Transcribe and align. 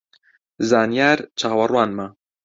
زانیار 0.69 1.17
چاوەڕوانمە 1.39 2.07